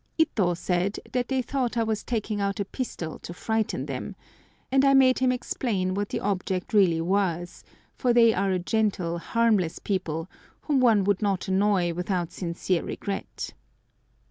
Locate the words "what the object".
5.93-6.73